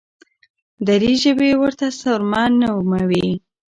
[0.87, 3.29] دري ژبي ورته سرمه نوموي.